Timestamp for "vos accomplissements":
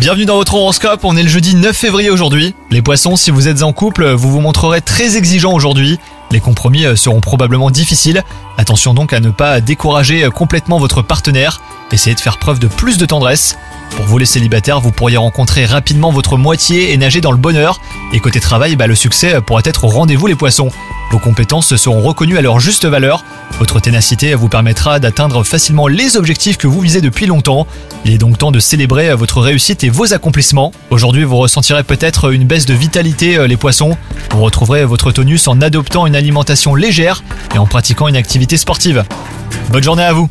29.88-30.72